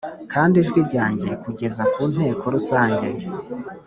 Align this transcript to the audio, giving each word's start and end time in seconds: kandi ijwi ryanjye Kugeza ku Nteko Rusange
kandi 0.33 0.55
ijwi 0.63 0.79
ryanjye 0.87 1.29
Kugeza 1.43 1.81
ku 1.93 2.01
Nteko 2.11 2.43
Rusange 2.55 3.07